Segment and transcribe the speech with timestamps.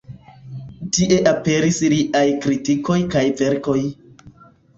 [0.95, 3.77] Tie aperis liaj kritikoj kaj verkoj.